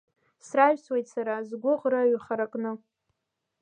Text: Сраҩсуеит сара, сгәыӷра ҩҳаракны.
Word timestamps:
Сраҩсуеит 0.47 1.07
сара, 1.13 1.35
сгәыӷра 1.47 2.01
ҩҳаракны. 2.11 2.71